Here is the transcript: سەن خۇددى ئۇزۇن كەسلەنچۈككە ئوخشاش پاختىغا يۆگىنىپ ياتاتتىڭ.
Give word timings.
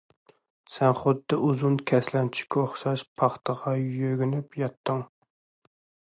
سەن 0.77 0.95
خۇددى 0.99 1.37
ئۇزۇن 1.47 1.77
كەسلەنچۈككە 1.91 2.63
ئوخشاش 2.65 3.05
پاختىغا 3.23 3.75
يۆگىنىپ 3.83 4.61
ياتاتتىڭ. 4.65 5.07